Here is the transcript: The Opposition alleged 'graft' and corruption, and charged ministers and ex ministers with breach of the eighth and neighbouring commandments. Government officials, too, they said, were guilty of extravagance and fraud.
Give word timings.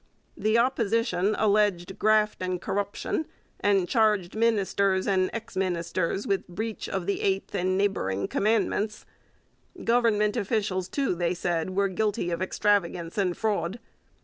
The 0.35 0.57
Opposition 0.57 1.35
alleged 1.37 1.99
'graft' 1.99 2.41
and 2.41 2.59
corruption, 2.59 3.27
and 3.59 3.87
charged 3.87 4.33
ministers 4.35 5.05
and 5.05 5.29
ex 5.31 5.55
ministers 5.55 6.25
with 6.25 6.47
breach 6.47 6.89
of 6.89 7.05
the 7.05 7.21
eighth 7.21 7.53
and 7.53 7.77
neighbouring 7.77 8.27
commandments. 8.27 9.05
Government 9.83 10.35
officials, 10.35 10.89
too, 10.89 11.13
they 11.13 11.35
said, 11.35 11.75
were 11.75 11.87
guilty 11.87 12.31
of 12.31 12.41
extravagance 12.41 13.15
and 13.19 13.37
fraud. 13.37 13.79